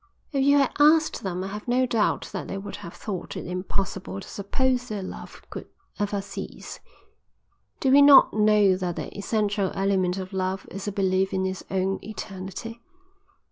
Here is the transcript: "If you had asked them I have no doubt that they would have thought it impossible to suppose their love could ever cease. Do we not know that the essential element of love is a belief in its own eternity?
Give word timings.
"If 0.31 0.43
you 0.43 0.57
had 0.57 0.71
asked 0.79 1.21
them 1.21 1.43
I 1.43 1.47
have 1.49 1.67
no 1.67 1.85
doubt 1.85 2.29
that 2.31 2.47
they 2.47 2.57
would 2.57 2.77
have 2.77 2.95
thought 2.95 3.37
it 3.37 3.45
impossible 3.45 4.19
to 4.19 4.27
suppose 4.27 4.87
their 4.87 5.03
love 5.03 5.43
could 5.51 5.67
ever 5.99 6.23
cease. 6.23 6.79
Do 7.79 7.91
we 7.91 8.01
not 8.01 8.33
know 8.33 8.75
that 8.77 8.95
the 8.95 9.15
essential 9.15 9.71
element 9.75 10.17
of 10.17 10.33
love 10.33 10.65
is 10.71 10.87
a 10.87 10.91
belief 10.91 11.35
in 11.35 11.45
its 11.45 11.63
own 11.69 11.99
eternity? 12.01 12.81